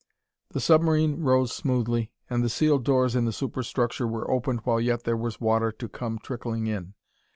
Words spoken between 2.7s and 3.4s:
doors in the